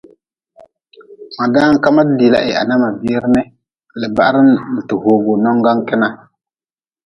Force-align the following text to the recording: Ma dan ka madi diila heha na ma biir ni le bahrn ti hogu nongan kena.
Ma 1.37 1.45
dan 1.53 1.73
ka 1.83 1.89
madi 1.95 2.13
diila 2.19 2.39
heha 2.47 2.61
na 2.67 2.75
ma 2.81 2.89
biir 3.01 3.23
ni 3.33 3.43
le 3.99 4.07
bahrn 4.17 4.49
ti 4.87 4.95
hogu 5.03 5.33
nongan 5.43 5.77
kena. 5.87 6.09